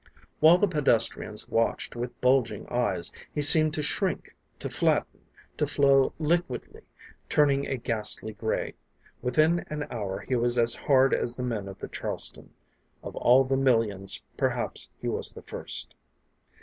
While 0.39 0.57
the 0.57 0.67
pedestrians 0.67 1.47
watched 1.47 1.95
with 1.95 2.19
bulging 2.21 2.65
eyes, 2.69 3.11
he 3.31 3.43
seemed 3.43 3.75
to 3.75 3.83
shrink, 3.83 4.33
to 4.57 4.67
flatten, 4.67 5.19
to 5.57 5.67
flow 5.67 6.11
liquidly, 6.17 6.81
turning 7.29 7.67
a 7.67 7.77
ghastly 7.77 8.33
gray. 8.33 8.73
Within 9.21 9.63
an 9.69 9.85
hour 9.91 10.21
he 10.21 10.35
was 10.35 10.57
as 10.57 10.73
hard 10.73 11.13
as 11.13 11.35
the 11.35 11.43
men 11.43 11.67
of 11.67 11.77
the 11.77 11.87
Charleston. 11.87 12.49
Of 13.03 13.15
all 13.15 13.43
the 13.43 13.55
millions, 13.57 14.23
perhaps 14.37 14.89
he 14.99 15.07
was 15.07 15.33
the 15.33 15.43
first. 15.43 15.93